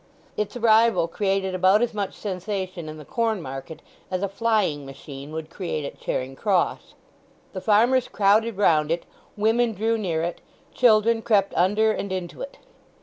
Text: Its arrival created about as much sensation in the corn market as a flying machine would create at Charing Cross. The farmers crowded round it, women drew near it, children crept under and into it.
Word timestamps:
Its 0.35 0.57
arrival 0.57 1.07
created 1.07 1.53
about 1.53 1.79
as 1.83 1.93
much 1.93 2.15
sensation 2.15 2.89
in 2.89 2.97
the 2.97 3.05
corn 3.05 3.39
market 3.39 3.83
as 4.09 4.23
a 4.23 4.27
flying 4.27 4.83
machine 4.83 5.31
would 5.31 5.51
create 5.51 5.85
at 5.85 5.99
Charing 5.99 6.35
Cross. 6.35 6.95
The 7.53 7.61
farmers 7.61 8.07
crowded 8.07 8.57
round 8.57 8.89
it, 8.89 9.05
women 9.37 9.73
drew 9.73 9.99
near 9.99 10.23
it, 10.23 10.41
children 10.73 11.21
crept 11.21 11.53
under 11.55 11.91
and 11.91 12.11
into 12.11 12.41
it. 12.41 12.57